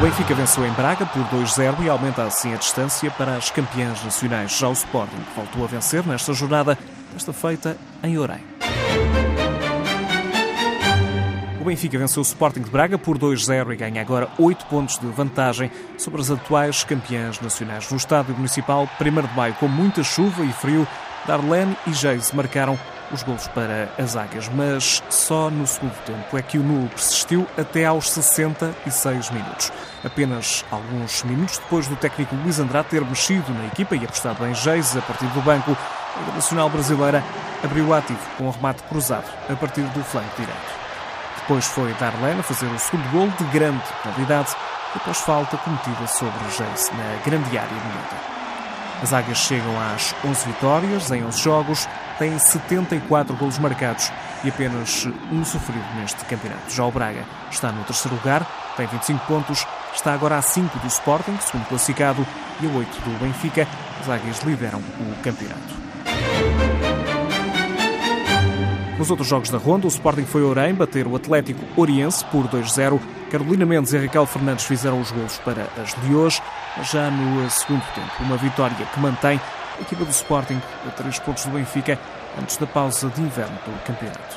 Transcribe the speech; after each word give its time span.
Benfica 0.00 0.34
venceu 0.34 0.66
em 0.66 0.72
Braga 0.72 1.04
por 1.04 1.22
2-0 1.24 1.84
e 1.84 1.88
aumenta 1.90 2.22
assim 2.22 2.54
a 2.54 2.56
distância 2.56 3.10
para 3.10 3.36
as 3.36 3.50
campeãs 3.50 4.02
nacionais. 4.02 4.56
Já 4.56 4.66
o 4.66 4.72
Sporting 4.72 5.20
voltou 5.36 5.62
a 5.62 5.66
vencer 5.66 6.06
nesta 6.06 6.32
jornada, 6.32 6.78
esta 7.14 7.34
feita 7.34 7.76
em 8.02 8.16
Orem. 8.16 8.40
O 11.60 11.64
Benfica 11.64 11.98
venceu 11.98 12.22
o 12.22 12.24
Sporting 12.24 12.62
de 12.62 12.70
Braga 12.70 12.96
por 12.96 13.18
2-0 13.18 13.74
e 13.74 13.76
ganha 13.76 14.00
agora 14.00 14.30
8 14.38 14.64
pontos 14.66 14.98
de 14.98 15.06
vantagem 15.08 15.70
sobre 15.98 16.22
as 16.22 16.30
atuais 16.30 16.82
campeãs 16.82 17.38
nacionais. 17.38 17.90
No 17.90 17.98
estádio 17.98 18.34
municipal, 18.34 18.88
1 18.98 19.28
de 19.28 19.36
maio, 19.36 19.52
com 19.56 19.68
muita 19.68 20.02
chuva 20.02 20.42
e 20.42 20.52
frio, 20.54 20.88
Darlene 21.26 21.76
e 21.86 21.92
Geise 21.92 22.34
marcaram 22.34 22.78
os 23.12 23.22
gols 23.22 23.48
para 23.48 23.88
as 23.98 24.16
Águias, 24.16 24.48
mas 24.48 25.02
só 25.10 25.50
no 25.50 25.66
segundo 25.66 25.94
tempo 26.04 26.38
é 26.38 26.42
que 26.42 26.58
o 26.58 26.62
nulo 26.62 26.88
persistiu 26.88 27.46
até 27.58 27.84
aos 27.84 28.10
66 28.10 29.30
minutos. 29.30 29.72
Apenas 30.04 30.64
alguns 30.70 31.22
minutos 31.24 31.58
depois 31.58 31.86
do 31.88 31.96
técnico 31.96 32.34
Luís 32.36 32.58
Andrade 32.58 32.88
ter 32.88 33.04
mexido 33.04 33.52
na 33.52 33.66
equipa 33.66 33.96
e 33.96 34.04
apostado 34.04 34.46
em 34.46 34.54
Geise 34.54 34.98
a 34.98 35.02
partir 35.02 35.26
do 35.26 35.42
banco, 35.42 35.76
a 36.16 36.34
Nacional 36.34 36.70
Brasileira 36.70 37.22
abriu 37.62 37.86
o 37.86 37.94
ativo 37.94 38.20
com 38.36 38.46
um 38.46 38.50
remate 38.50 38.82
cruzado 38.84 39.26
a 39.48 39.54
partir 39.54 39.82
do 39.82 40.04
flanco 40.04 40.30
direito. 40.36 40.80
Depois 41.40 41.66
foi 41.66 41.92
Darlene 41.94 42.40
a 42.40 42.44
fazer 42.44 42.66
o 42.66 42.78
segundo 42.78 43.10
gol 43.10 43.28
de 43.28 43.44
grande 43.52 43.82
qualidade, 44.02 44.54
após 44.94 45.18
falta 45.18 45.56
cometida 45.58 46.06
sobre 46.06 46.44
Jace 46.56 46.92
na 46.94 47.22
grande 47.24 47.58
área 47.58 47.72
minuta. 47.72 48.29
As 49.02 49.14
Águias 49.14 49.38
chegam 49.38 49.80
às 49.80 50.14
11 50.24 50.46
vitórias 50.46 51.10
em 51.10 51.24
11 51.24 51.40
jogos, 51.40 51.88
têm 52.18 52.38
74 52.38 53.34
golos 53.34 53.58
marcados 53.58 54.12
e 54.44 54.48
apenas 54.50 55.06
um 55.32 55.42
sofrido 55.44 55.84
neste 55.96 56.22
campeonato. 56.26 56.70
Já 56.70 56.84
o 56.84 56.92
Braga 56.92 57.24
está 57.50 57.72
no 57.72 57.82
terceiro 57.84 58.16
lugar, 58.16 58.46
tem 58.76 58.86
25 58.86 59.26
pontos, 59.26 59.66
está 59.94 60.12
agora 60.12 60.36
a 60.36 60.42
5 60.42 60.78
do 60.78 60.86
Sporting, 60.86 61.36
segundo 61.40 61.66
classificado, 61.66 62.26
e 62.60 62.66
a 62.66 62.70
8 62.70 63.00
do 63.00 63.18
Benfica. 63.18 63.66
As 64.00 64.08
Águias 64.08 64.40
lideram 64.40 64.78
o 64.78 65.22
campeonato. 65.22 65.89
Nos 69.00 69.10
outros 69.10 69.28
jogos 69.28 69.48
da 69.48 69.56
ronda, 69.56 69.86
o 69.86 69.88
Sporting 69.88 70.26
foi 70.26 70.42
Orem 70.42 70.74
bater 70.74 71.06
o 71.06 71.16
Atlético 71.16 71.64
Oriense 71.74 72.22
por 72.26 72.46
2-0. 72.46 73.00
Carolina 73.30 73.64
Mendes 73.64 73.94
e 73.94 73.98
Raquel 73.98 74.26
Fernandes 74.26 74.66
fizeram 74.66 75.00
os 75.00 75.10
golos 75.10 75.38
para 75.38 75.62
as 75.82 75.96
Leões, 76.04 76.42
já 76.82 77.10
no 77.10 77.48
segundo 77.48 77.82
tempo. 77.94 78.10
Uma 78.20 78.36
vitória 78.36 78.76
que 78.76 79.00
mantém 79.00 79.40
a 79.78 79.80
equipa 79.80 80.04
do 80.04 80.10
Sporting 80.10 80.60
a 80.86 80.90
três 80.90 81.18
pontos 81.18 81.46
do 81.46 81.52
Benfica 81.52 81.98
antes 82.38 82.58
da 82.58 82.66
pausa 82.66 83.08
de 83.08 83.22
inverno 83.22 83.56
do 83.64 83.84
campeonato. 83.84 84.36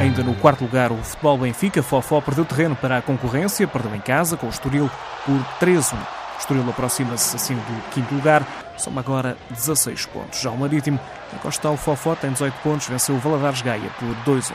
Ainda 0.00 0.24
no 0.24 0.34
quarto 0.34 0.62
lugar, 0.62 0.90
o 0.90 0.96
Futebol 0.96 1.38
Benfica, 1.38 1.80
Fofó 1.80 2.20
perdeu 2.20 2.44
terreno 2.44 2.74
para 2.74 2.98
a 2.98 3.02
concorrência, 3.02 3.68
perdeu 3.68 3.94
em 3.94 4.00
casa 4.00 4.36
com 4.36 4.48
o 4.48 4.50
Estoril 4.50 4.90
por 5.24 5.64
3-1. 5.64 5.94
O 5.94 6.38
Estoril 6.40 6.68
aproxima-se 6.68 7.36
assim 7.36 7.54
do 7.54 7.90
quinto 7.90 8.12
lugar, 8.12 8.44
soma 8.76 9.00
agora 9.00 9.36
16 9.50 10.06
pontos. 10.06 10.40
Já 10.40 10.50
o 10.50 10.56
Marítimo, 10.56 10.98
encosta 11.32 11.70
o 11.70 11.76
Fofó, 11.76 12.14
tem 12.14 12.32
18 12.32 12.54
pontos, 12.62 12.88
venceu 12.88 13.14
o 13.14 13.18
Valadares 13.18 13.62
Gaia 13.62 13.90
por 13.98 14.34
2-1. 14.34 14.52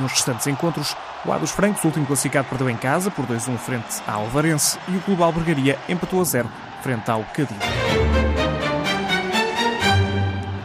Nos 0.00 0.12
restantes 0.12 0.46
encontros, 0.46 0.96
o 1.24 1.32
A 1.32 1.38
dos 1.38 1.50
Francos, 1.50 1.84
último 1.84 2.06
classificado, 2.06 2.48
perdeu 2.48 2.70
em 2.70 2.76
casa 2.76 3.10
por 3.10 3.26
2-1 3.26 3.58
frente 3.58 4.02
ao 4.06 4.22
Alvarense 4.22 4.78
e 4.88 4.96
o 4.96 5.00
Clube 5.00 5.22
Albergaria 5.22 5.78
empatou 5.88 6.20
a 6.20 6.24
0 6.24 6.48
frente 6.82 7.10
ao 7.10 7.24
Cadinho. 7.24 7.77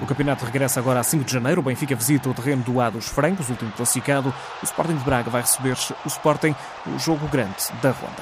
O 0.03 0.05
campeonato 0.05 0.43
regressa 0.43 0.81
agora 0.81 0.99
a 0.99 1.03
5 1.03 1.23
de 1.23 1.31
janeiro. 1.31 1.61
O 1.61 1.63
Benfica 1.63 1.95
visita 1.95 2.29
o 2.29 2.33
terreno 2.33 2.61
do 2.61 2.81
A 2.81 2.89
dos 2.89 3.07
Francos, 3.07 3.49
último 3.49 3.71
classificado. 3.71 4.33
O 4.61 4.65
Sporting 4.65 4.97
de 4.97 5.03
Braga 5.05 5.29
vai 5.29 5.39
receber 5.39 5.77
o 6.03 6.07
Sporting 6.09 6.53
no 6.85 6.99
jogo 6.99 7.25
grande 7.29 7.55
da 7.81 7.91
Ronda. 7.91 8.21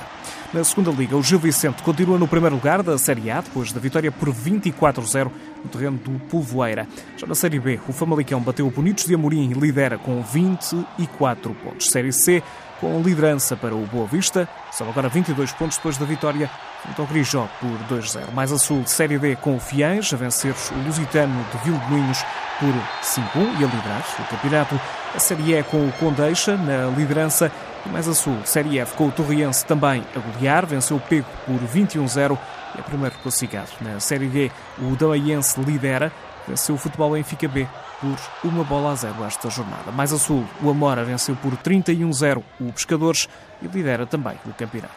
Na 0.53 0.63
segunda 0.63 0.91
liga, 0.91 1.17
o 1.17 1.23
Gil 1.23 1.39
Vicente 1.39 1.81
continua 1.81 2.19
no 2.19 2.27
primeiro 2.27 2.55
lugar 2.55 2.83
da 2.83 2.99
Série 2.99 3.31
A, 3.31 3.41
depois 3.41 3.71
da 3.71 3.79
vitória 3.79 4.11
por 4.11 4.29
24-0 4.29 5.31
no 5.63 5.69
terreno 5.71 5.97
do 5.97 6.19
Polvoeira. 6.27 6.87
Já 7.17 7.25
na 7.25 7.33
Série 7.33 7.59
B, 7.59 7.79
o 7.87 7.93
Famalicão 7.93 8.39
bateu 8.41 8.67
o 8.67 8.71
Bonitos 8.71 9.05
de 9.05 9.15
Amorim 9.15 9.49
e 9.49 9.53
lidera 9.55 9.97
com 9.97 10.21
24 10.21 11.51
pontos. 11.55 11.89
Série 11.89 12.13
C, 12.13 12.43
com 12.81 12.99
liderança 12.99 13.55
para 13.55 13.75
o 13.75 13.85
Boa 13.85 14.07
Vista, 14.07 14.49
são 14.71 14.89
agora 14.89 15.07
22 15.07 15.51
pontos 15.53 15.77
depois 15.77 15.97
da 15.97 16.05
vitória 16.05 16.49
frente 16.81 16.99
ao 16.99 17.05
Grijó 17.05 17.47
por 17.59 17.95
2-0. 17.95 18.31
Mais 18.33 18.51
a 18.51 18.57
sul, 18.57 18.83
Série 18.87 19.19
D 19.19 19.35
com 19.35 19.55
o 19.55 19.59
Fiães, 19.59 20.11
a 20.11 20.17
vencer 20.17 20.53
o 20.71 20.87
Lusitano 20.87 21.45
de 21.51 21.57
Vilmoinhos 21.63 22.25
por 22.59 22.73
5-1 23.03 23.59
e 23.59 23.63
a 23.63 23.67
liderar 23.67 24.03
o 24.19 24.23
campeonato. 24.23 24.81
A 25.13 25.19
Série 25.19 25.53
E 25.53 25.63
com 25.63 25.87
o 25.87 25.91
Condeixa 25.99 26.57
na 26.57 26.87
liderança 26.97 27.51
e 27.85 27.89
mais 27.89 28.07
a 28.07 28.13
sul, 28.13 28.37
Série 28.45 28.79
F 28.79 28.95
com 28.95 29.07
o 29.07 29.11
Torriense 29.11 29.65
também 29.65 30.03
a 30.15 30.19
golear, 30.19 30.65
venceu 30.65 30.97
o 30.97 30.99
Pego 30.99 31.27
por 31.45 31.59
21-0 31.59 32.37
e 32.75 32.79
é 32.79 32.81
primeiro 32.81 33.15
classificado. 33.21 33.69
Na 33.79 33.99
Série 33.99 34.27
D, 34.27 34.51
o 34.79 34.95
Damaiense 34.95 35.59
lidera, 35.61 36.11
venceu 36.51 36.75
o 36.75 36.77
Futebol 36.77 37.11
Benfica 37.11 37.47
B 37.47 37.67
por 37.99 38.17
uma 38.43 38.63
bola 38.63 38.91
a 38.91 38.95
zero 38.95 39.23
esta 39.23 39.49
jornada. 39.49 39.91
Mais 39.91 40.11
a 40.11 40.17
sul, 40.17 40.45
o 40.61 40.69
Amora 40.69 41.03
venceu 41.03 41.35
por 41.35 41.55
31-0 41.55 42.43
o 42.59 42.73
Pescadores 42.73 43.29
e 43.61 43.67
lidera 43.67 44.05
também 44.05 44.35
o 44.45 44.53
campeonato. 44.53 44.95